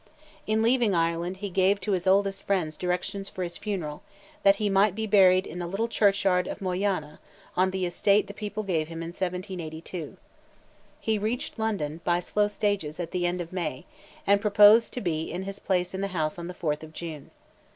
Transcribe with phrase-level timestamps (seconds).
[0.47, 4.95] In leaving Ireland he gave to his oldest friends directions for his funeral—that he might
[4.95, 7.19] be buried in the little churchyard of Moyanna,
[7.55, 10.17] on the estate the people gave him in 1782!
[10.99, 13.85] He reached London, by slow stages, at the end of May,
[14.25, 17.29] and proposed to be in his place in the House on the 4th of June.